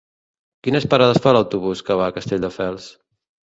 Quines 0.67 0.87
parades 0.93 1.21
fa 1.27 1.35
l'autobús 1.39 1.87
que 1.91 2.01
va 2.03 2.09
a 2.11 2.19
Castelldefels? 2.19 2.93